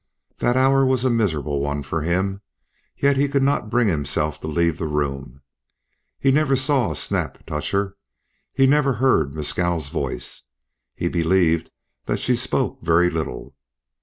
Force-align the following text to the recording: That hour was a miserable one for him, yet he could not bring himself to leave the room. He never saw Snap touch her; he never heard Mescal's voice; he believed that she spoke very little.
That 0.39 0.57
hour 0.57 0.83
was 0.83 1.05
a 1.05 1.11
miserable 1.11 1.59
one 1.59 1.83
for 1.83 2.01
him, 2.01 2.41
yet 2.97 3.17
he 3.17 3.27
could 3.27 3.43
not 3.43 3.69
bring 3.69 3.87
himself 3.87 4.41
to 4.41 4.47
leave 4.47 4.79
the 4.79 4.87
room. 4.87 5.43
He 6.17 6.31
never 6.31 6.55
saw 6.55 6.93
Snap 6.95 7.45
touch 7.45 7.69
her; 7.69 7.95
he 8.51 8.65
never 8.65 8.93
heard 8.93 9.35
Mescal's 9.35 9.89
voice; 9.89 10.41
he 10.95 11.07
believed 11.07 11.69
that 12.07 12.17
she 12.17 12.35
spoke 12.35 12.81
very 12.81 13.11
little. 13.11 13.53